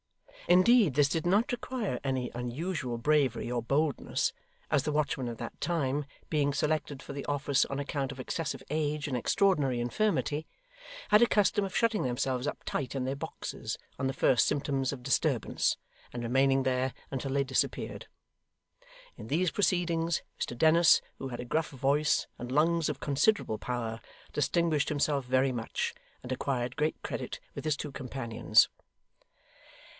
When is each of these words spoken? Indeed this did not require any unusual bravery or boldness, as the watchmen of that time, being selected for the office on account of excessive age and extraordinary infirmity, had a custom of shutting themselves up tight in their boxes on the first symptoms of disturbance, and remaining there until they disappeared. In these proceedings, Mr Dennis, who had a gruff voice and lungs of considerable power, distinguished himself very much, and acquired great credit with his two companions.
Indeed 0.49 0.95
this 0.95 1.07
did 1.07 1.25
not 1.27 1.51
require 1.51 1.99
any 2.03 2.31
unusual 2.33 2.97
bravery 2.97 3.49
or 3.49 3.61
boldness, 3.61 4.33
as 4.71 4.83
the 4.83 4.91
watchmen 4.91 5.27
of 5.29 5.37
that 5.37 5.61
time, 5.61 6.05
being 6.27 6.53
selected 6.53 7.01
for 7.03 7.13
the 7.13 7.23
office 7.27 7.63
on 7.65 7.79
account 7.79 8.11
of 8.11 8.19
excessive 8.19 8.63
age 8.71 9.07
and 9.07 9.15
extraordinary 9.15 9.79
infirmity, 9.79 10.47
had 11.09 11.21
a 11.21 11.27
custom 11.27 11.63
of 11.63 11.75
shutting 11.77 12.01
themselves 12.01 12.47
up 12.47 12.63
tight 12.65 12.95
in 12.95 13.05
their 13.05 13.15
boxes 13.15 13.77
on 13.99 14.07
the 14.07 14.13
first 14.13 14.45
symptoms 14.47 14.91
of 14.91 15.03
disturbance, 15.03 15.77
and 16.11 16.23
remaining 16.23 16.63
there 16.63 16.93
until 17.11 17.31
they 17.31 17.43
disappeared. 17.43 18.07
In 19.15 19.27
these 19.27 19.51
proceedings, 19.51 20.23
Mr 20.41 20.57
Dennis, 20.57 21.01
who 21.19 21.27
had 21.27 21.39
a 21.39 21.45
gruff 21.45 21.69
voice 21.69 22.25
and 22.39 22.51
lungs 22.51 22.89
of 22.89 22.99
considerable 22.99 23.59
power, 23.59 24.01
distinguished 24.33 24.89
himself 24.89 25.25
very 25.25 25.51
much, 25.51 25.93
and 26.23 26.31
acquired 26.31 26.75
great 26.75 27.01
credit 27.03 27.39
with 27.53 27.63
his 27.63 27.77
two 27.77 27.91
companions. 27.91 28.67